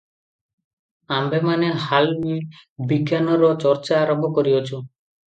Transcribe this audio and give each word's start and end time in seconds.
ଆମ୍ଭେମାନେ 1.17 1.67
ହାଲ 1.83 2.15
ବିଜ୍ଞାନର 2.91 3.51
ଚର୍ଚ୍ଚା 3.65 3.99
ଆରମ୍ଭ 4.07 4.31
କରିଅଛୁଁ। 4.39 4.81